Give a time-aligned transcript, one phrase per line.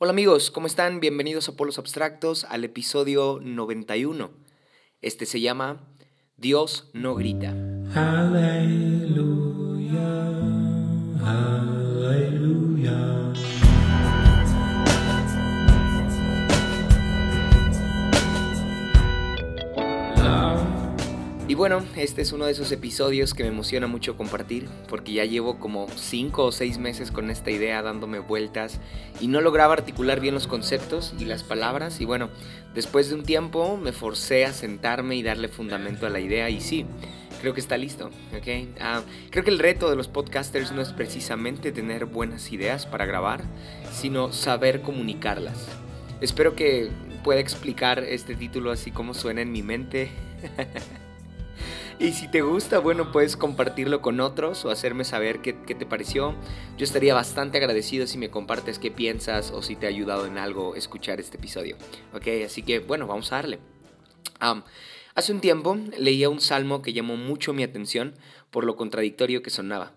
[0.00, 1.00] Hola amigos, ¿cómo están?
[1.00, 4.30] Bienvenidos a Polos Abstractos al episodio 91.
[5.02, 5.88] Este se llama
[6.36, 7.50] Dios no grita.
[7.96, 9.18] Aleluya,
[21.58, 25.58] bueno, este es uno de esos episodios que me emociona mucho compartir, porque ya llevo
[25.58, 28.78] como 5 o 6 meses con esta idea dándome vueltas
[29.20, 32.00] y no lograba articular bien los conceptos y las palabras.
[32.00, 32.30] Y bueno,
[32.76, 36.60] después de un tiempo me forcé a sentarme y darle fundamento a la idea y
[36.60, 36.86] sí,
[37.40, 38.12] creo que está listo.
[38.36, 38.68] ¿ok?
[38.80, 43.04] Ah, creo que el reto de los podcasters no es precisamente tener buenas ideas para
[43.04, 43.42] grabar,
[43.92, 45.66] sino saber comunicarlas.
[46.20, 46.88] Espero que
[47.24, 50.08] pueda explicar este título así como suena en mi mente.
[52.00, 56.36] Y si te gusta, bueno, puedes compartirlo con otros o hacerme saber qué, te pareció.
[56.76, 60.38] Yo estaría bastante agradecido si me compartes qué piensas o si te ha ayudado en
[60.38, 61.76] algo escuchar este episodio.
[62.14, 63.58] Ok, así que bueno, vamos a darle.
[64.40, 64.62] Um,
[65.16, 68.14] hace un tiempo leía un salmo que llamó mucho mi atención
[68.52, 69.92] por lo contradictorio que sonaba.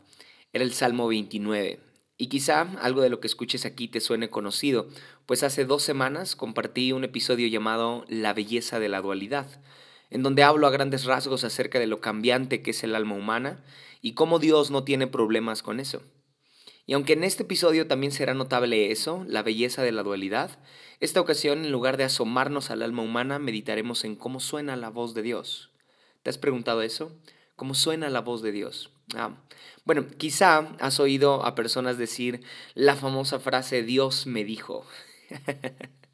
[0.53, 1.79] Era el Salmo 29.
[2.17, 4.89] Y quizá algo de lo que escuches aquí te suene conocido,
[5.27, 9.45] pues hace dos semanas compartí un episodio llamado La belleza de la dualidad
[10.11, 13.63] en donde hablo a grandes rasgos acerca de lo cambiante que es el alma humana
[14.01, 16.03] y cómo Dios no tiene problemas con eso.
[16.85, 20.59] Y aunque en este episodio también será notable eso, la belleza de la dualidad,
[20.99, 25.13] esta ocasión en lugar de asomarnos al alma humana meditaremos en cómo suena la voz
[25.13, 25.71] de Dios.
[26.23, 27.11] ¿Te has preguntado eso?
[27.55, 28.91] ¿Cómo suena la voz de Dios?
[29.15, 29.37] Ah,
[29.85, 32.43] bueno, quizá has oído a personas decir
[32.75, 34.85] la famosa frase Dios me dijo.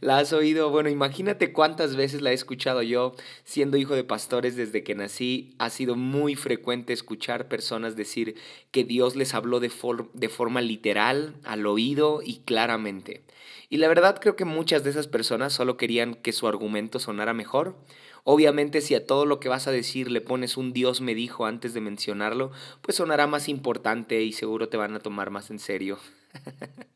[0.00, 0.70] ¿La has oído?
[0.70, 3.14] Bueno, imagínate cuántas veces la he escuchado yo
[3.44, 5.54] siendo hijo de pastores desde que nací.
[5.58, 8.36] Ha sido muy frecuente escuchar personas decir
[8.70, 13.22] que Dios les habló de, for de forma literal, al oído y claramente.
[13.68, 17.34] Y la verdad creo que muchas de esas personas solo querían que su argumento sonara
[17.34, 17.76] mejor.
[18.24, 21.46] Obviamente si a todo lo que vas a decir le pones un Dios me dijo
[21.46, 22.50] antes de mencionarlo,
[22.82, 25.98] pues sonará más importante y seguro te van a tomar más en serio.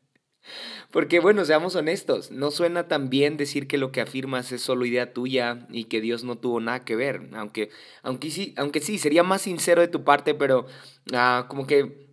[0.91, 4.85] Porque bueno, seamos honestos, no suena tan bien decir que lo que afirmas es solo
[4.85, 7.69] idea tuya y que Dios no tuvo nada que ver, aunque,
[8.03, 10.65] aunque, sí, aunque sí, sería más sincero de tu parte, pero
[11.13, 12.07] ah, como que,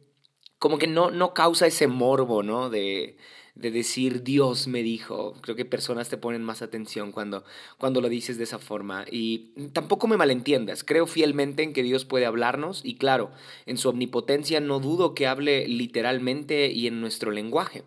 [0.58, 2.70] como que no, no causa ese morbo, ¿no?
[2.70, 3.16] De,
[3.58, 5.34] de decir Dios me dijo.
[5.42, 7.44] Creo que personas te ponen más atención cuando,
[7.76, 9.04] cuando lo dices de esa forma.
[9.10, 13.30] Y tampoco me malentiendas, creo fielmente en que Dios puede hablarnos y claro,
[13.66, 17.82] en su omnipotencia no dudo que hable literalmente y en nuestro lenguaje.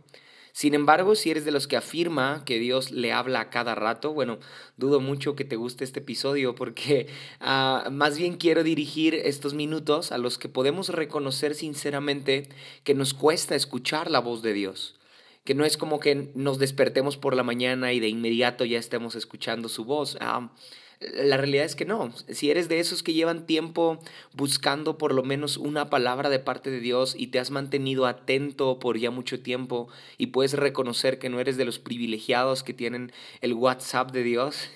[0.53, 4.13] Sin embargo, si eres de los que afirma que Dios le habla a cada rato,
[4.13, 4.39] bueno,
[4.77, 7.07] dudo mucho que te guste este episodio porque
[7.41, 12.49] uh, más bien quiero dirigir estos minutos a los que podemos reconocer sinceramente
[12.83, 14.95] que nos cuesta escuchar la voz de Dios
[15.43, 19.15] que no es como que nos despertemos por la mañana y de inmediato ya estemos
[19.15, 20.15] escuchando su voz.
[20.15, 20.49] Uh,
[21.01, 22.13] la realidad es que no.
[22.29, 23.99] Si eres de esos que llevan tiempo
[24.33, 28.77] buscando por lo menos una palabra de parte de Dios y te has mantenido atento
[28.79, 33.11] por ya mucho tiempo y puedes reconocer que no eres de los privilegiados que tienen
[33.41, 34.69] el WhatsApp de Dios.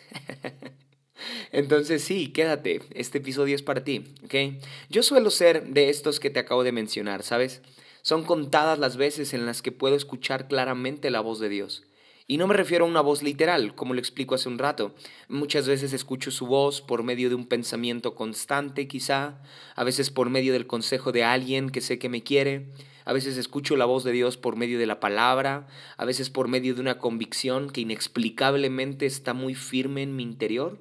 [1.52, 4.62] Entonces sí, quédate, este episodio es para ti, ¿ok?
[4.90, 7.62] Yo suelo ser de estos que te acabo de mencionar, ¿sabes?
[8.02, 11.84] Son contadas las veces en las que puedo escuchar claramente la voz de Dios.
[12.28, 14.96] Y no me refiero a una voz literal, como lo explico hace un rato.
[15.30, 19.44] Muchas veces escucho su voz por medio de un pensamiento constante, quizá,
[19.76, 22.72] a veces por medio del consejo de alguien que sé que me quiere,
[23.06, 26.48] a veces escucho la voz de Dios por medio de la palabra, a veces por
[26.48, 30.80] medio de una convicción que inexplicablemente está muy firme en mi interior.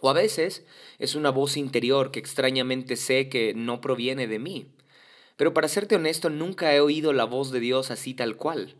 [0.00, 0.66] O a veces
[0.98, 4.66] es una voz interior que extrañamente sé que no proviene de mí.
[5.36, 8.76] Pero para serte honesto, nunca he oído la voz de Dios así tal cual.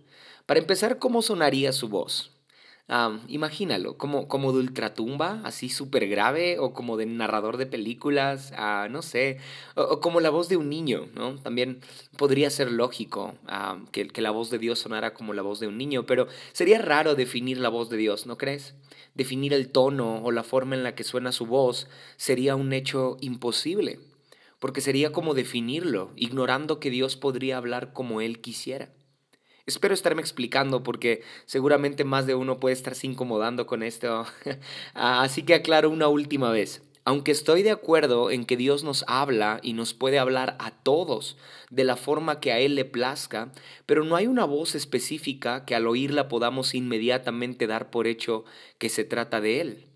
[0.50, 2.32] Para empezar, ¿cómo sonaría su voz?
[3.28, 8.88] imagínalo, como, como de ultratumba, así súper grave, o como de narrador de películas, ah,
[8.90, 9.38] no sé,
[9.76, 11.36] o, como la voz de un niño, ¿no?
[11.36, 11.78] También
[12.16, 13.36] podría ser lógico
[13.92, 16.82] que, que la voz de Dios sonara como la voz de un niño, pero sería
[16.82, 18.74] raro definir la voz de Dios, ¿no crees?
[19.14, 21.86] Definir el tono o la forma en la que suena su voz
[22.16, 24.00] sería un hecho imposible,
[24.58, 28.88] porque sería como definirlo, ignorando que Dios podría hablar como Él quisiera.
[29.70, 34.26] Espero estarme explicando porque seguramente más de uno puede estarse incomodando con esto.
[34.94, 36.82] Así que aclaro una última vez.
[37.04, 41.36] Aunque estoy de acuerdo en que Dios nos habla y nos puede hablar a todos
[41.70, 43.52] de la forma que a Él le plazca,
[43.86, 48.44] pero no hay una voz específica que al oírla podamos inmediatamente dar por hecho
[48.78, 49.86] que se trata de Él.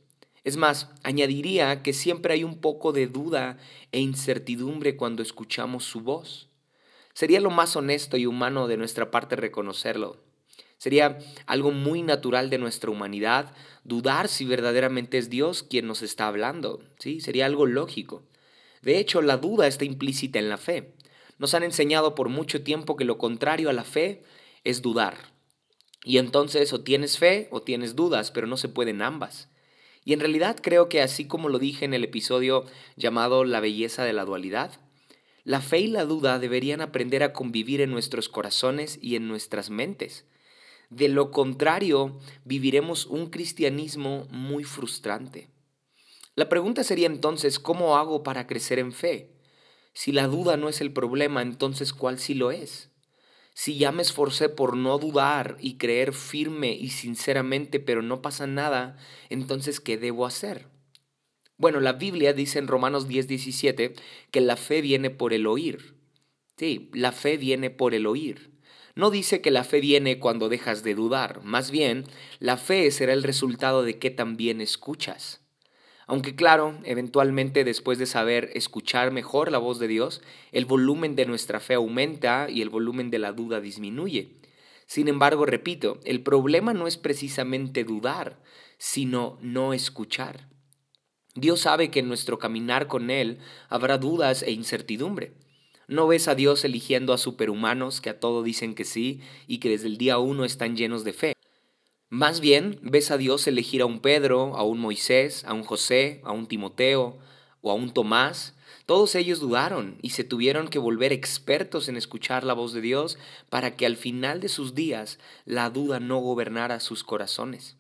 [0.45, 3.59] Es más, añadiría que siempre hay un poco de duda
[3.91, 6.49] e incertidumbre cuando escuchamos su voz.
[7.15, 10.17] Sería lo más honesto y humano de nuestra parte reconocerlo.
[10.79, 16.27] Sería algo muy natural de nuestra humanidad dudar si verdaderamente es Dios quien nos está
[16.27, 16.83] hablando.
[16.99, 17.21] ¿sí?
[17.21, 18.25] Sería algo lógico.
[18.83, 20.93] De hecho, la duda está implícita en la fe.
[21.39, 24.25] Nos han enseñado por mucho tiempo que lo contrario a la fe
[24.65, 25.17] es dudar.
[26.05, 29.49] Y entonces o tienes fe o tienes dudas, pero no se pueden ambas.
[30.05, 34.05] Y en realidad creo que así como lo dije en el episodio llamado La belleza
[34.05, 34.73] de la dualidad,
[35.45, 39.69] la fe y la duda deberían aprender a convivir en nuestros corazones y en nuestras
[39.69, 40.25] mentes.
[40.89, 45.51] De lo contrario, viviremos un cristianismo muy frustrante.
[46.35, 49.35] La pregunta sería entonces, ¿cómo hago para crecer en fe?
[49.93, 52.91] Si la duda no es el problema, entonces ¿cuál sí lo es?
[53.53, 58.47] Si ya me esforcé por no dudar y creer firme y sinceramente, pero no pasa
[58.47, 58.97] nada,
[59.29, 60.74] entonces ¿qué debo hacer?
[61.57, 63.95] Bueno, la Biblia dice en Romanos 10, 17
[64.31, 65.95] que la fe viene por el oír.
[66.57, 68.51] Sí, la fe viene por el oír.
[68.97, 72.05] No dice que la fe viene cuando dejas de dudar, más bien,
[72.39, 75.41] la fe será el resultado de que también escuchas.
[76.07, 80.23] Aunque claro, eventualmente después de saber escuchar mejor la voz de Dios,
[80.53, 84.37] el volumen de nuestra fe aumenta y el volumen de la duda disminuye.
[84.87, 88.43] Sin embargo, repito, el problema no es precisamente dudar,
[88.77, 90.54] sino no escuchar.
[91.37, 93.39] Dios sabe que en nuestro caminar con Él
[93.69, 95.33] habrá dudas e incertidumbre.
[95.89, 99.69] No ves a Dios eligiendo a superhumanos que a todo dicen que sí y que
[99.69, 101.33] desde el día uno están llenos de fe.
[102.09, 106.21] Más bien ves a Dios elegir a un Pedro, a un Moisés, a un José,
[106.23, 107.19] a un Timoteo
[107.63, 108.55] o a un Tomás.
[108.87, 113.19] Todos ellos dudaron y se tuvieron que volver expertos en escuchar la voz de Dios
[113.51, 117.77] para que al final de sus días la duda no gobernara sus corazones.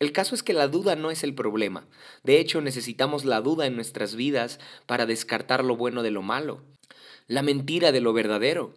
[0.00, 1.88] El caso es que la duda no es el problema.
[2.22, 6.62] De hecho, necesitamos la duda en nuestras vidas para descartar lo bueno de lo malo,
[7.26, 8.74] la mentira de lo verdadero.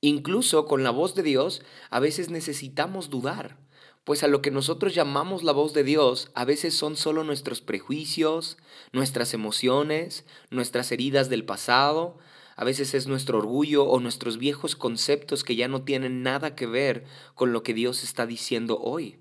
[0.00, 3.56] Incluso con la voz de Dios, a veces necesitamos dudar,
[4.02, 7.60] pues a lo que nosotros llamamos la voz de Dios, a veces son solo nuestros
[7.60, 8.56] prejuicios,
[8.92, 12.18] nuestras emociones, nuestras heridas del pasado,
[12.56, 16.66] a veces es nuestro orgullo o nuestros viejos conceptos que ya no tienen nada que
[16.66, 17.04] ver
[17.34, 19.18] con lo que Dios está diciendo hoy.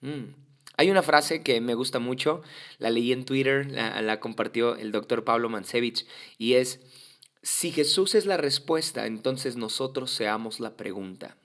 [0.00, 0.34] Mm.
[0.82, 2.42] Hay una frase que me gusta mucho,
[2.78, 6.08] la leí en Twitter, la, compartió el doctor Pablo Mansevich,
[6.38, 6.80] y es,
[7.40, 11.36] si Jesús es la respuesta, entonces nosotros seamos la pregunta.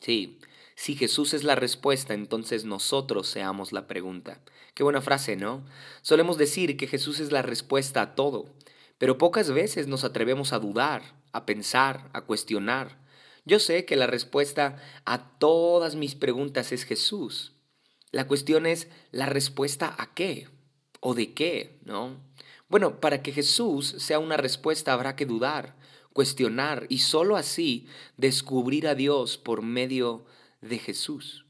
[0.00, 0.40] Sí,
[0.74, 4.40] si Jesús es la respuesta, entonces nosotros seamos la pregunta.
[4.74, 5.64] Qué buena frase, ¿no?
[6.02, 8.52] Solemos decir que Jesús es la respuesta a todo,
[8.98, 12.98] pero pocas veces nos atrevemos a dudar, a pensar, a cuestionar.
[13.44, 17.52] Yo sé que la respuesta a todas mis preguntas es Jesús,
[18.12, 20.48] la cuestión es la respuesta a qué
[21.00, 22.20] o de qué, ¿no?
[22.68, 25.76] Bueno, para que Jesús sea una respuesta habrá que dudar,
[26.12, 27.86] cuestionar y sólo así
[28.16, 30.24] descubrir a Dios por medio
[30.60, 31.46] de Jesús.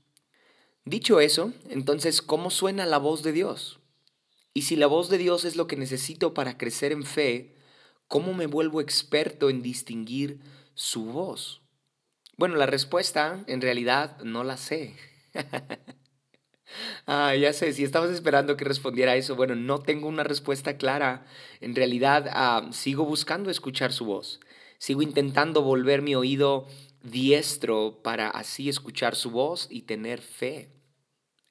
[0.85, 3.81] Dicho eso, entonces, ¿cómo suena la voz de Dios?
[4.55, 7.55] Y si la voz de Dios es lo que necesito para crecer en fe,
[8.09, 10.41] ¿cómo me vuelvo experto en distinguir
[10.75, 11.63] su voz?
[12.37, 14.97] Bueno, la respuesta en realidad no la sé.
[17.07, 21.27] Ah, ya sé, si estabas esperando que respondiera eso, bueno, no tengo una respuesta clara.
[21.61, 24.41] En realidad, ah, sigo buscando escuchar su voz.
[24.79, 26.67] Sigo intentando volver mi oído
[27.03, 30.71] diestro para así escuchar su voz y tener fe.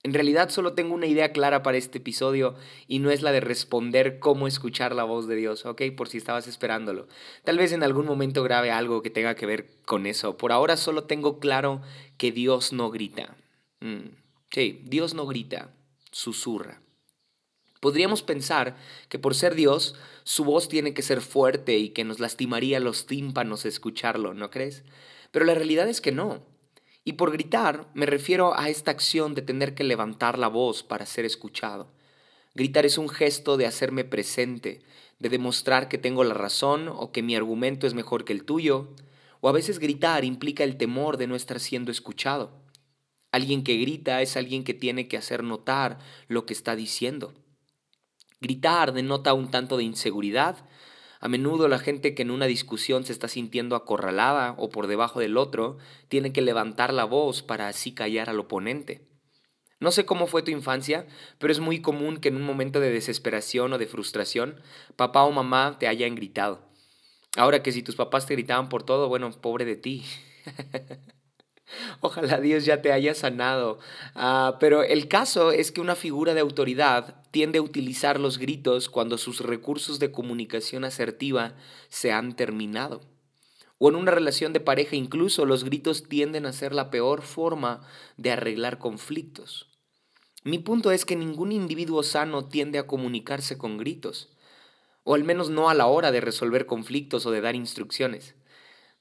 [0.02, 2.56] En realidad solo tengo una idea clara para este episodio
[2.88, 5.82] y no es la de responder cómo escuchar la voz de Dios, ¿ok?
[5.98, 7.08] Por si estabas esperándolo.
[7.44, 10.38] Tal vez en algún momento grabe algo que tenga que ver con eso.
[10.38, 11.82] Por ahora solo tengo claro
[12.18, 13.36] que Dios no grita.
[13.82, 14.19] Mm.
[14.52, 15.74] Sí, Dios no grita,
[16.12, 16.82] susurra.
[17.80, 18.76] Podríamos pensar
[19.08, 23.06] que por ser Dios, su voz tiene que ser fuerte y que nos lastimaría los
[23.06, 24.84] tímpanos escucharlo, ¿no crees?
[25.32, 26.44] Pero la realidad es que no.
[27.06, 31.06] Y por gritar me refiero a esta acción de tener que levantar la voz para
[31.06, 31.92] ser escuchado.
[32.56, 34.82] Gritar es un gesto de hacerme presente,
[35.20, 38.90] de demostrar que tengo la razón o que mi argumento es mejor que el tuyo,
[39.42, 42.52] o a veces gritar implica el temor de no estar siendo escuchado.
[43.32, 47.34] Alguien que grita es alguien que tiene que hacer notar lo que está diciendo.
[48.42, 50.66] Gritar denota un tanto de inseguridad.
[51.20, 55.20] A menudo la gente que en una discusión se está sintiendo acorralada o por debajo
[55.20, 59.08] del otro tiene que levantar la voz para así callar al oponente.
[59.82, 61.08] No sé cómo fue tu infancia,
[61.38, 64.60] pero es muy común que en un momento de desesperación o de frustración,
[64.96, 66.68] papá o mamá te hayan gritado.
[67.38, 70.04] Ahora que si tus papás te gritaban por todo, bueno, pobre de ti.
[72.02, 73.80] Ojalá Dios ya te haya sanado.
[74.16, 78.90] Ah, pero el caso es que una figura de autoridad tiende a utilizar los gritos
[78.90, 81.56] cuando sus recursos de comunicación asertiva
[81.90, 83.02] se han terminado.
[83.78, 87.82] O en una relación de pareja incluso los gritos tienden a ser la peor forma
[88.18, 89.68] de arreglar conflictos.
[90.44, 94.30] Mi punto es que ningún individuo sano tiende a comunicarse con gritos,
[95.04, 98.36] o al menos no a la hora de resolver conflictos o de dar instrucciones.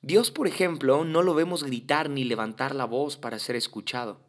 [0.09, 4.23] Dios, por ejemplo, no lo vemos gritar ni levantar la voz para ser escuchado.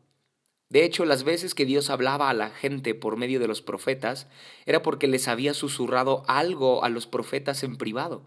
[0.67, 4.27] De hecho, las veces que Dios hablaba a la gente por medio de los profetas
[4.65, 8.25] era porque les había susurrado algo a los profetas en privado.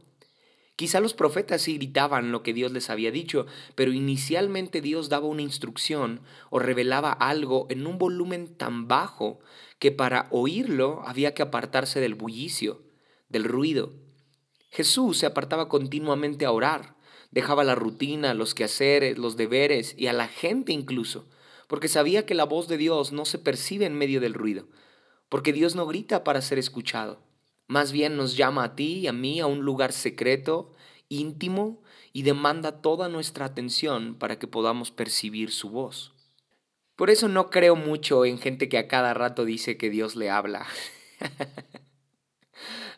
[0.77, 3.45] Quizá los profetas sí gritaban lo que Dios les había dicho,
[3.75, 9.41] pero inicialmente Dios daba una instrucción o revelaba algo en un volumen tan bajo
[9.79, 12.81] que para oírlo había que apartarse del bullicio,
[13.29, 13.93] del ruido.
[14.71, 17.02] Jesús se apartaba continuamente a orar,
[17.33, 21.27] dejaba la rutina, los quehaceres, los deberes y a la gente incluso
[21.73, 24.67] porque sabía que la voz de Dios no se percibe en medio del ruido,
[25.31, 27.23] porque Dios no grita para ser escuchado,
[27.67, 30.75] más bien nos llama a ti y a mí a un lugar secreto,
[31.09, 36.13] íntimo, y demanda toda nuestra atención para que podamos percibir su voz.
[36.95, 40.29] Por eso no creo mucho en gente que a cada rato dice que Dios le
[40.29, 40.67] habla.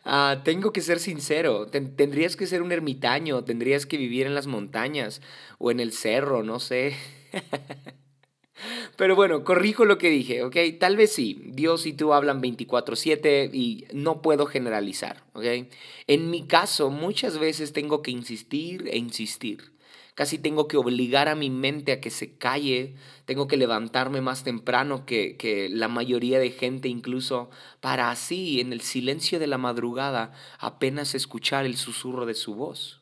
[0.03, 4.47] Ah, tengo que ser sincero, tendrías que ser un ermitaño, tendrías que vivir en las
[4.47, 5.21] montañas
[5.57, 6.95] o en el cerro, no sé.
[8.97, 10.55] Pero bueno, corrijo lo que dije, ¿ok?
[10.79, 15.67] Tal vez sí, Dios y tú hablan 24/7 y no puedo generalizar, ¿ok?
[16.07, 19.74] En mi caso, muchas veces tengo que insistir e insistir.
[20.15, 22.95] Casi tengo que obligar a mi mente a que se calle,
[23.25, 27.49] tengo que levantarme más temprano que, que la mayoría de gente incluso,
[27.81, 33.01] para así, en el silencio de la madrugada, apenas escuchar el susurro de su voz.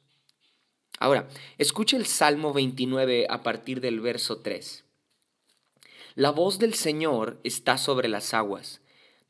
[0.97, 1.27] Ahora,
[1.59, 4.83] escucha el Salmo 29 a partir del verso 3.
[6.15, 8.81] La voz del Señor está sobre las aguas,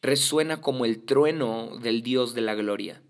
[0.01, 3.01] resuena como el trueno del Dios de la gloria.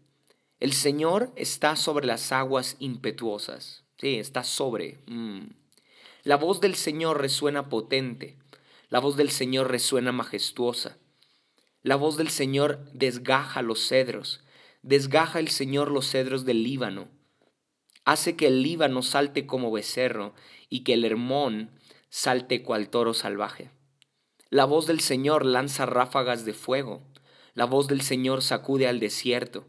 [0.59, 3.82] El Señor está sobre las aguas impetuosas.
[3.97, 4.99] Sí, está sobre.
[5.07, 5.49] Mm.
[6.23, 8.37] La voz del Señor resuena potente.
[8.89, 10.97] La voz del Señor resuena majestuosa.
[11.81, 14.43] La voz del Señor desgaja los cedros.
[14.81, 17.07] Desgaja el Señor los cedros del Líbano.
[18.05, 20.33] Hace que el Líbano salte como becerro
[20.69, 21.71] y que el Hermón
[22.09, 23.71] salte cual toro salvaje.
[24.49, 27.01] La voz del Señor lanza ráfagas de fuego,
[27.53, 29.65] la voz del Señor sacude al desierto.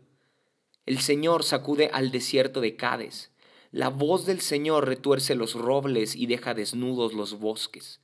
[0.87, 3.31] El Señor sacude al desierto de Cades.
[3.75, 7.99] La voz del Señor retuerce los robles y deja desnudos los bosques.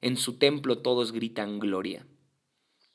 [0.00, 2.06] En su templo todos gritan gloria.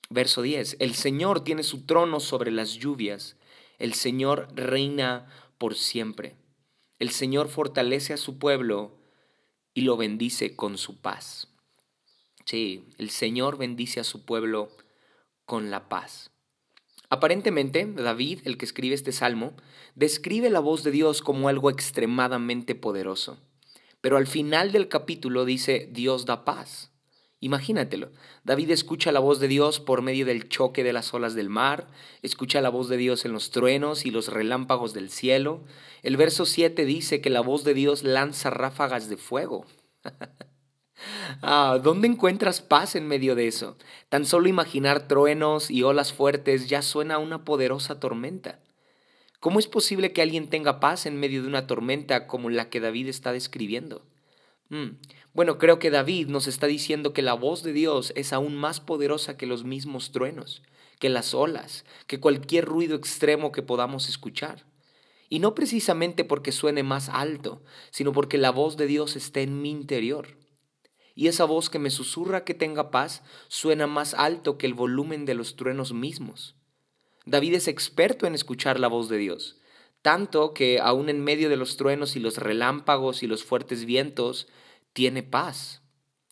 [0.09, 0.77] Verso 10.
[0.79, 3.35] El Señor tiene su trono sobre las lluvias.
[3.77, 5.27] El Señor reina
[5.57, 6.37] por siempre.
[6.97, 8.95] El Señor fortalece a su pueblo
[9.73, 11.49] y lo bendice con su paz.
[12.45, 14.69] Sí, el Señor bendice a su pueblo
[15.43, 16.32] con la paz.
[17.09, 19.53] Aparentemente, David, el que escribe este salmo,
[19.95, 23.37] describe la voz de Dios como algo extremadamente poderoso.
[24.01, 26.91] Pero al final del capítulo dice, Dios da paz.
[27.39, 28.09] Imagínatelo,
[28.45, 31.87] David escucha la voz de Dios por medio del choque de las olas del mar,
[32.21, 35.65] escucha la voz de Dios en los truenos y los relámpagos del cielo.
[36.03, 39.65] El verso 7 dice que la voz de Dios lanza ráfagas de fuego.
[41.41, 43.77] ah, ¿Dónde encuentras paz en medio de eso?
[44.09, 48.59] Tan solo imaginar truenos y olas fuertes ya suena a una poderosa tormenta.
[49.39, 52.79] ¿Cómo es posible que alguien tenga paz en medio de una tormenta como la que
[52.79, 54.05] David está describiendo?
[54.69, 54.91] Mm,
[55.33, 58.79] bueno, creo que David nos está diciendo que la voz de Dios es aún más
[58.79, 60.61] poderosa que los mismos truenos,
[60.99, 64.63] que las olas, que cualquier ruido extremo que podamos escuchar.
[65.27, 69.61] Y no precisamente porque suene más alto, sino porque la voz de Dios está en
[69.61, 70.37] mi interior.
[71.15, 75.25] Y esa voz que me susurra que tenga paz suena más alto que el volumen
[75.25, 76.55] de los truenos mismos.
[77.25, 79.57] David es experto en escuchar la voz de Dios,
[80.01, 84.47] tanto que aún en medio de los truenos y los relámpagos y los fuertes vientos,
[84.91, 85.81] tiene paz.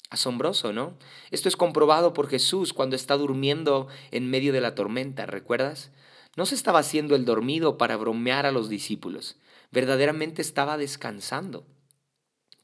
[0.10, 0.98] Asombroso, ¿no?
[1.30, 5.92] Esto es comprobado por Jesús cuando está durmiendo en medio de la tormenta, ¿recuerdas?
[6.36, 9.38] No se estaba haciendo el dormido para bromear a los discípulos,
[9.72, 11.66] verdaderamente estaba descansando.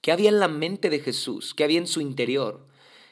[0.01, 1.53] ¿Qué había en la mente de Jesús?
[1.53, 2.65] ¿Qué había en su interior?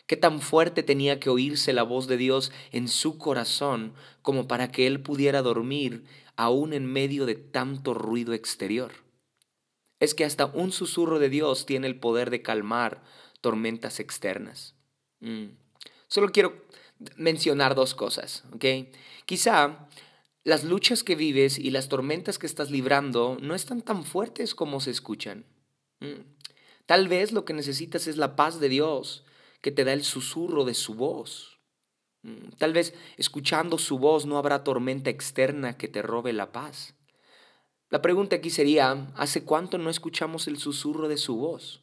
[0.08, 4.72] ¿Qué tan fuerte tenía que oírse la voz de Dios en su corazón como para
[4.72, 6.04] que él pudiera dormir
[6.36, 9.06] aún en medio de tanto ruido exterior?
[10.00, 13.04] es que hasta un susurro de Dios tiene el poder de calmar
[13.42, 14.75] tormentas externas.
[15.20, 15.48] Mm.
[16.08, 16.65] Solo quiero
[17.18, 18.65] mencionar dos cosas, ¿ok?
[19.25, 19.88] Quizá
[20.44, 24.80] las luchas que vives y las tormentas que estás librando no están tan fuertes como
[24.80, 25.46] se escuchan.
[26.00, 26.35] Mm.
[26.86, 29.24] Tal vez lo que necesitas es la paz de Dios
[29.62, 31.60] que te da el susurro de su voz.
[32.22, 32.50] Mm.
[32.58, 36.96] Tal vez escuchando su voz no habrá tormenta externa que te robe la paz.
[37.89, 41.82] La pregunta aquí sería, ¿hace cuánto no escuchamos el susurro de su voz?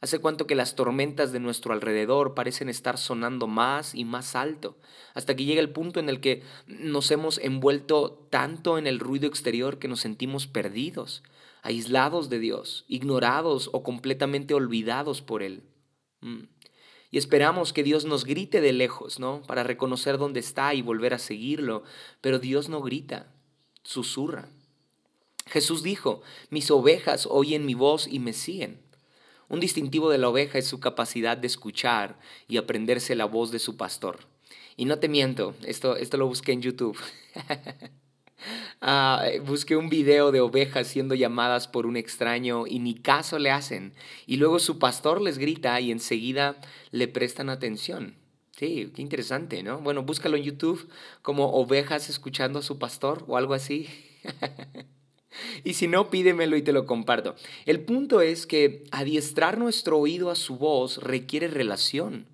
[0.00, 4.76] ¿Hace cuánto que las tormentas de nuestro alrededor parecen estar sonando más y más alto?
[5.14, 9.26] Hasta que llega el punto en el que nos hemos envuelto tanto en el ruido
[9.26, 11.24] exterior que nos sentimos perdidos,
[11.68, 15.64] aislados de Dios, ignorados o completamente olvidados por Él.
[16.22, 16.44] Mm.
[17.10, 19.42] Y esperamos que Dios nos grite de lejos, ¿no?
[19.42, 21.82] Para reconocer dónde está y volver a seguirlo.
[22.22, 23.34] Pero Dios no grita,
[23.82, 24.48] susurra.
[25.44, 28.80] Jesús dijo, mis ovejas oyen mi voz y me siguen.
[29.50, 33.58] Un distintivo de la oveja es su capacidad de escuchar y aprenderse la voz de
[33.58, 34.20] su pastor.
[34.74, 36.98] Y no te miento, esto, esto lo busqué en YouTube.
[38.80, 43.50] Ah, busqué un video de ovejas siendo llamadas por un extraño y ni caso le
[43.50, 43.92] hacen.
[44.26, 46.56] Y luego su pastor les grita y enseguida
[46.90, 48.14] le prestan atención.
[48.56, 49.78] Sí, qué interesante, ¿no?
[49.78, 50.88] Bueno, búscalo en YouTube
[51.22, 53.88] como ovejas escuchando a su pastor o algo así.
[55.64, 57.36] Y si no, pídemelo y te lo comparto.
[57.66, 62.26] El punto es que adiestrar nuestro oído a su voz requiere relación,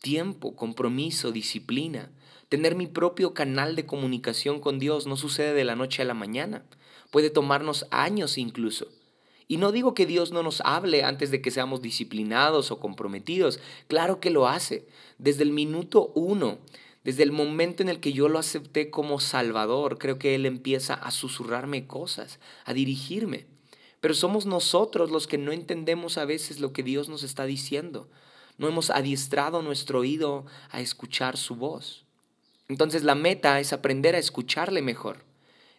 [0.00, 2.10] tiempo, compromiso, disciplina.
[2.54, 6.14] Tener mi propio canal de comunicación con Dios no sucede de la noche a la
[6.14, 6.62] mañana.
[7.10, 8.86] Puede tomarnos años incluso.
[9.48, 13.58] Y no digo que Dios no nos hable antes de que seamos disciplinados o comprometidos.
[13.88, 14.86] Claro que lo hace.
[15.18, 16.58] Desde el minuto uno
[17.02, 20.94] desde el momento en el que yo lo acepté como Salvador, creo que Él empieza
[20.94, 23.46] a susurrarme cosas, a dirigirme.
[24.00, 28.08] Pero somos nosotros los que no entendemos a veces lo que Dios nos está diciendo.
[28.58, 32.03] No hemos adiestrado nuestro oído a escuchar su voz.
[32.68, 35.24] Entonces la meta es aprender a escucharle mejor.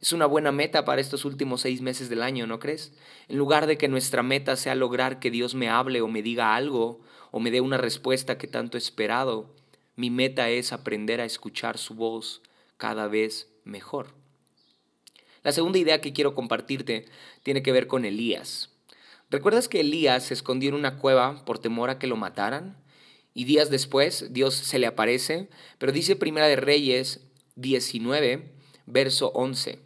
[0.01, 2.93] Es una buena meta para estos últimos seis meses del año, ¿no crees?
[3.27, 6.55] En lugar de que nuestra meta sea lograr que Dios me hable o me diga
[6.55, 7.01] algo
[7.31, 9.55] o me dé una respuesta que tanto he esperado,
[9.95, 12.41] mi meta es aprender a escuchar su voz
[12.77, 14.13] cada vez mejor.
[15.43, 17.05] La segunda idea que quiero compartirte
[17.43, 18.69] tiene que ver con Elías.
[19.31, 22.77] ¿Recuerdas que Elías se escondió en una cueva por temor a que lo mataran?
[23.35, 27.19] Y días después Dios se le aparece, pero dice Primera de Reyes
[27.55, 28.51] 19,
[28.87, 29.77] verso 11.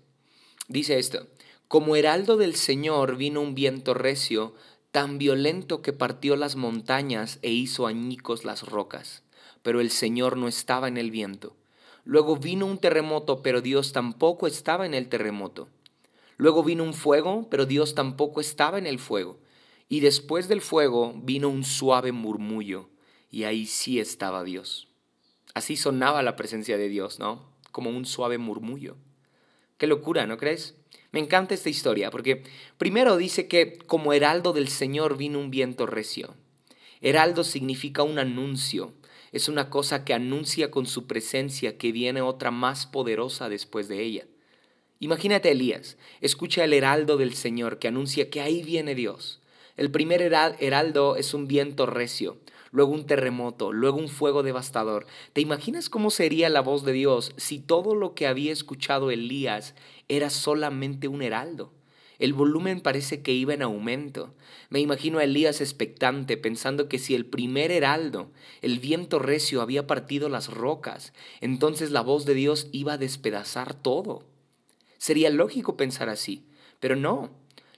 [0.69, 1.27] Dice esto,
[1.67, 4.55] como heraldo del Señor vino un viento recio,
[4.91, 9.23] tan violento que partió las montañas e hizo añicos las rocas
[9.61, 11.55] pero el Señor no estaba en el viento.
[12.05, 15.67] Luego vino un terremoto, pero Dios tampoco estaba en el terremoto.
[16.37, 19.37] Luego vino un fuego, pero Dios tampoco estaba en el fuego.
[19.89, 22.89] Y después del fuego vino un suave murmullo,
[23.31, 24.87] y ahí sí estaba Dios.
[25.53, 27.49] Así sonaba la presencia de Dios, ¿no?
[27.71, 28.97] Como un suave murmullo.
[29.77, 30.75] Qué locura, ¿no crees?
[31.11, 32.43] Me encanta esta historia, porque
[32.77, 36.35] primero dice que como heraldo del Señor vino un viento recio.
[37.01, 38.93] Heraldo significa un anuncio,
[39.31, 44.03] es una cosa que anuncia con su presencia que viene otra más poderosa después de
[44.03, 44.25] ella.
[44.99, 49.39] Imagínate Elías, escucha el heraldo del Señor que anuncia que ahí viene Dios.
[49.77, 52.37] El primer heraldo es un viento recio,
[52.71, 55.05] luego un terremoto, luego un fuego devastador.
[55.33, 59.75] ¿Te imaginas cómo sería la voz de Dios si todo lo que había escuchado Elías
[60.07, 61.73] era solamente un heraldo?
[62.19, 64.33] El volumen parece que iba en aumento.
[64.69, 68.29] Me imagino a Elías expectante, pensando que si el primer heraldo,
[68.61, 73.73] el viento recio, había partido las rocas, entonces la voz de Dios iba a despedazar
[73.73, 74.25] todo.
[74.97, 76.45] Sería lógico pensar así,
[76.81, 77.29] pero no.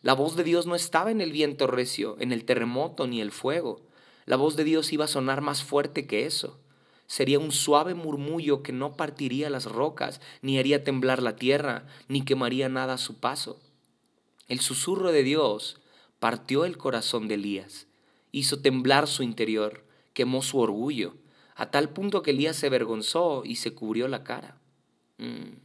[0.01, 3.31] La voz de Dios no estaba en el viento recio, en el terremoto ni el
[3.31, 3.83] fuego.
[4.25, 6.59] La voz de Dios iba a sonar más fuerte que eso.
[7.07, 12.23] Sería un suave murmullo que no partiría las rocas, ni haría temblar la tierra, ni
[12.23, 13.59] quemaría nada a su paso.
[14.47, 15.81] El susurro de Dios
[16.19, 17.87] partió el corazón de Elías,
[18.31, 21.15] hizo temblar su interior, quemó su orgullo,
[21.55, 24.57] a tal punto que Elías se avergonzó y se cubrió la cara.
[25.17, 25.57] Mm.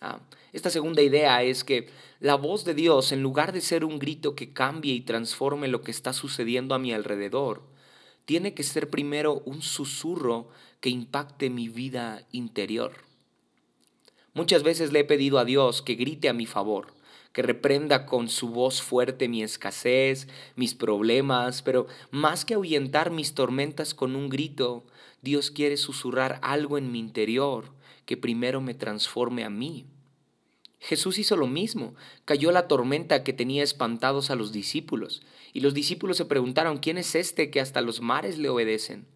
[0.00, 0.18] Ah,
[0.52, 4.34] esta segunda idea es que la voz de Dios, en lugar de ser un grito
[4.34, 7.62] que cambie y transforme lo que está sucediendo a mi alrededor,
[8.24, 10.48] tiene que ser primero un susurro
[10.80, 12.92] que impacte mi vida interior.
[14.34, 16.94] Muchas veces le he pedido a Dios que grite a mi favor,
[17.32, 23.34] que reprenda con su voz fuerte mi escasez, mis problemas, pero más que ahuyentar mis
[23.34, 24.84] tormentas con un grito,
[25.22, 27.66] Dios quiere susurrar algo en mi interior
[28.06, 29.86] que primero me transforme a mí.
[30.82, 35.74] Jesús hizo lo mismo, cayó la tormenta que tenía espantados a los discípulos, y los
[35.74, 39.06] discípulos se preguntaron, ¿quién es este que hasta los mares le obedecen?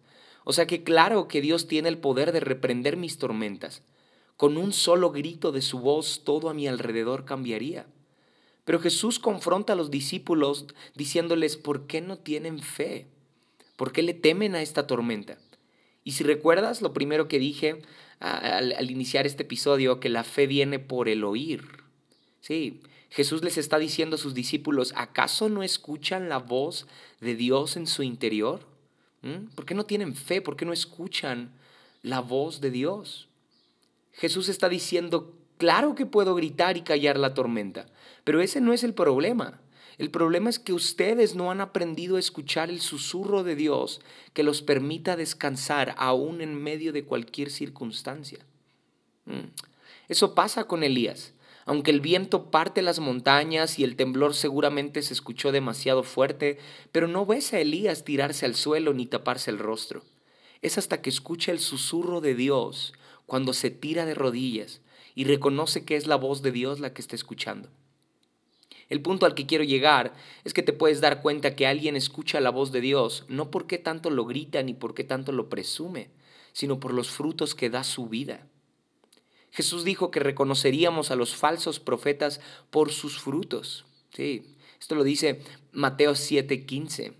[0.45, 3.81] O sea que claro que Dios tiene el poder de reprender mis tormentas.
[4.37, 7.85] Con un solo grito de su voz todo a mi alrededor cambiaría.
[8.63, 13.07] Pero Jesús confronta a los discípulos diciéndoles, ¿por qué no tienen fe?
[13.75, 15.37] ¿Por qué le temen a esta tormenta?
[16.07, 17.81] Y si recuerdas lo primero que dije
[18.21, 21.83] al, iniciar este episodio, que la fe viene por el oír.
[22.39, 26.87] Sí, Jesús les está diciendo a sus discípulos, ¿acaso no escuchan la voz
[27.19, 28.61] de Dios en su interior?
[29.21, 29.47] ¿Mm?
[29.53, 30.41] ¿Por qué no tienen fe?
[30.41, 31.51] ¿Por qué no escuchan
[32.03, 33.27] la voz de Dios?
[34.13, 37.85] Jesús está diciendo, claro que puedo gritar y callar la tormenta,
[38.23, 39.59] pero ese no es el problema.
[39.97, 43.99] El problema es que ustedes no han aprendido a escuchar el susurro de Dios
[44.33, 48.45] que los permita descansar aún en medio de cualquier circunstancia.
[49.25, 49.49] ¿Mm?
[50.07, 51.33] Eso pasa con Elías.
[51.65, 56.59] Aunque el viento parte las montañas y el temblor seguramente se escuchó demasiado fuerte,
[56.91, 60.03] pero no ves a Elías tirarse al suelo ni taparse el rostro.
[60.61, 62.93] Es hasta que escucha el susurro de Dios
[63.25, 64.79] cuando se tira de rodillas
[65.13, 67.69] y reconoce que es la voz de Dios la que está escuchando.
[68.89, 72.39] El punto al que quiero llegar es que te puedes dar cuenta que alguien escucha
[72.39, 76.09] la voz de Dios no porque tanto lo grita ni porque tanto lo presume,
[76.53, 78.47] sino por los frutos que da su vida.
[79.51, 83.85] Jesús dijo que reconoceríamos a los falsos profetas por sus frutos.
[84.13, 87.13] Sí, esto lo dice Mateo 7:15.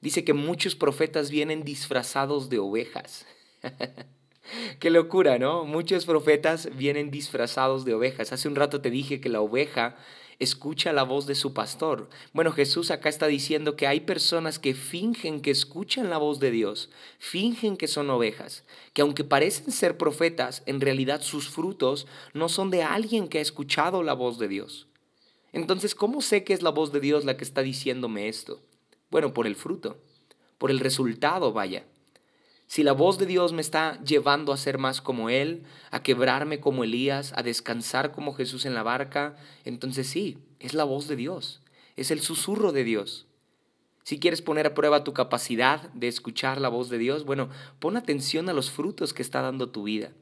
[0.00, 3.26] Dice que muchos profetas vienen disfrazados de ovejas.
[4.78, 5.64] Qué locura, ¿no?
[5.64, 8.32] Muchos profetas vienen disfrazados de ovejas.
[8.32, 9.96] Hace un rato te dije que la oveja
[10.38, 12.08] escucha la voz de su pastor.
[12.32, 16.50] Bueno, Jesús acá está diciendo que hay personas que fingen que escuchan la voz de
[16.50, 22.48] Dios, fingen que son ovejas, que aunque parecen ser profetas, en realidad sus frutos no
[22.48, 24.86] son de alguien que ha escuchado la voz de Dios.
[25.52, 28.60] Entonces, ¿cómo sé que es la voz de Dios la que está diciéndome esto?
[29.10, 29.96] Bueno, por el fruto,
[30.58, 31.86] por el resultado, vaya.
[32.66, 36.60] Si la voz de Dios me está llevando a ser más como Él, a quebrarme
[36.60, 41.16] como Elías, a descansar como Jesús en la barca, entonces sí, es la voz de
[41.16, 41.62] Dios,
[41.96, 43.26] es el susurro de Dios.
[44.02, 47.50] Si quieres poner a prueba tu capacidad de escuchar la voz de Dios, bueno,
[47.80, 50.12] pon atención a los frutos que está dando tu vida.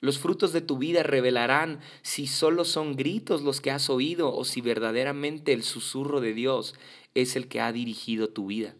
[0.00, 4.44] Los frutos de tu vida revelarán si solo son gritos los que has oído o
[4.44, 6.74] si verdaderamente el susurro de Dios
[7.14, 8.74] es el que ha dirigido tu vida.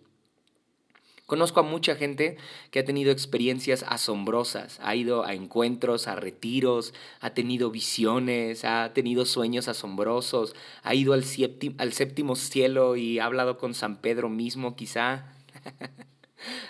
[1.26, 2.37] Conozco a mucha gente
[2.70, 8.92] que ha tenido experiencias asombrosas, ha ido a encuentros, a retiros, ha tenido visiones, ha
[8.92, 14.76] tenido sueños asombrosos, ha ido al, séptimo, cielo y ha hablado con San Pedro mismo
[14.76, 15.32] quizá.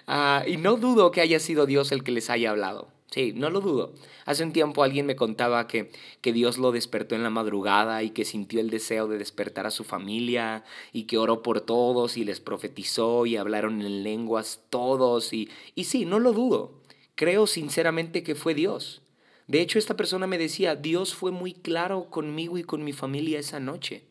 [0.07, 2.93] Ah, y no dudo que haya sido Dios el que les haya hablado.
[3.15, 3.95] Sí, no lo dudo.
[4.25, 8.11] Hace un tiempo alguien me contaba que, que Dios lo despertó en la madrugada y
[8.11, 12.25] que sintió el deseo de despertar a su familia y que oró por todos y
[12.25, 16.83] les profetizó y hablaron en lenguas todos y, y sí, no lo dudo.
[17.15, 19.03] Creo sinceramente que fue Dios.
[19.47, 23.39] De hecho, esta persona me decía, Dios fue muy claro conmigo y con mi familia
[23.39, 24.03] esa noche.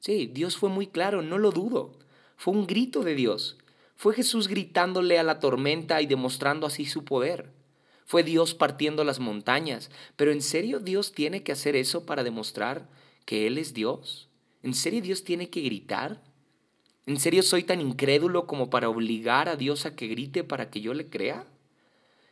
[0.00, 1.96] Sí, Dios fue muy claro, no lo dudo.
[2.36, 3.56] Fue un grito de Dios.
[3.94, 7.61] Fue Jesús gritándole a la tormenta y demostrando así su poder.
[8.12, 9.90] Fue Dios partiendo las montañas.
[10.16, 12.86] Pero ¿en serio Dios tiene que hacer eso para demostrar
[13.24, 14.28] que Él es Dios?
[14.62, 16.22] ¿En serio Dios tiene que gritar?
[17.06, 20.82] ¿En serio soy tan incrédulo como para obligar a Dios a que grite para que
[20.82, 21.46] yo le crea?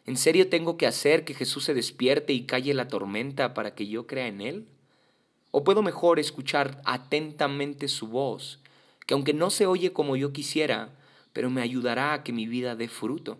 [0.04, 3.86] ¿En serio tengo que hacer que Jesús se despierte y calle la tormenta para que
[3.86, 4.68] yo crea en Él?
[5.50, 8.60] ¿O puedo mejor escuchar atentamente su voz,
[9.06, 10.90] que aunque no se oye como yo quisiera,
[11.32, 13.38] pero me ayudará a que mi vida dé fruto?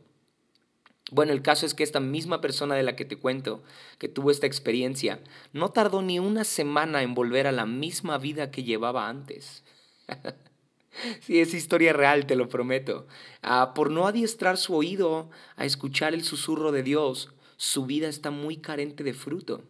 [1.10, 3.62] Bueno, el caso es que esta misma persona de la que te cuento,
[3.98, 5.20] que tuvo esta experiencia,
[5.52, 9.64] no tardó ni una semana en volver a la misma vida que llevaba antes.
[11.20, 13.06] sí, es historia real, te lo prometo.
[13.42, 18.30] Ah, por no adiestrar su oído a escuchar el susurro de Dios, su vida está
[18.30, 19.64] muy carente de fruto.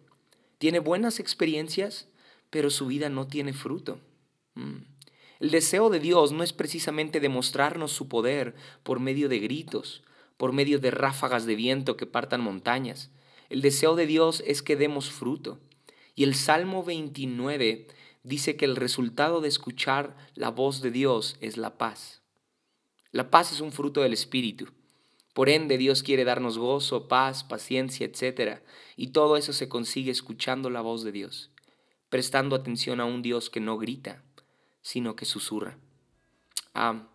[0.59, 2.09] Tiene buenas experiencias,
[2.51, 3.99] pero su vida no tiene fruto.
[4.55, 4.91] Mm.
[5.41, 10.03] El deseo de Dios no es precisamente demostrarnos su poder por medio de gritos,
[10.41, 13.11] por medio de ráfagas de viento que partan montañas.
[13.51, 15.59] El deseo de Dios es que demos fruto.
[16.15, 17.89] Y el Salmo 29
[18.23, 22.23] dice que el resultado de escuchar la voz de Dios es la paz.
[23.13, 24.69] La paz es un fruto del Espíritu.
[25.35, 28.63] Por ende, Dios quiere darnos gozo, paz, paciencia, etc.
[28.97, 31.51] Y todo eso se consigue escuchando la voz de Dios,
[32.09, 34.25] prestando atención a un Dios que no grita,
[34.81, 35.77] sino que susurra.
[36.73, 37.11] Ah,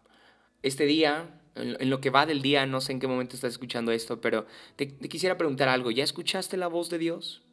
[0.61, 3.91] este día en, lo que va del día, no sé en qué momento estás escuchando
[3.91, 5.91] esto, pero te, quisiera preguntar algo.
[5.91, 7.43] ¿Ya escuchaste la voz de Dios?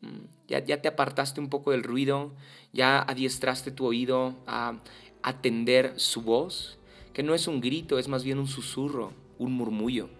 [0.00, 2.34] Mm, ¿Ya, ¿Ya te apartaste un poco del ruido?
[2.72, 4.78] ¿Ya adiestraste tu oído a
[5.22, 6.78] atender su voz?
[7.12, 10.10] Que no es un grito, es más bien un susurro, un murmullo.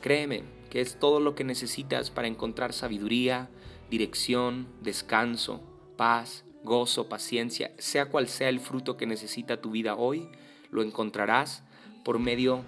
[0.00, 3.48] Créeme que es todo lo que necesitas para encontrar sabiduría,
[3.90, 5.62] dirección, descanso,
[5.96, 10.28] paz, gozo, paciencia, sea cual sea el fruto que necesita tu vida hoy,
[10.70, 11.62] lo encontrarás
[12.06, 12.62] por medio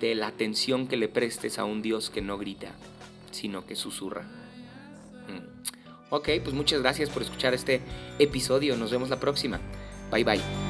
[0.00, 2.72] de la atención que le prestes a un Dios que no grita,
[3.30, 4.24] sino que susurra.
[5.28, 6.10] Mm.
[6.10, 7.80] Ok, pues muchas gracias por escuchar este
[8.18, 8.76] episodio.
[8.76, 9.60] Nos vemos la próxima.
[10.12, 10.65] Bye bye.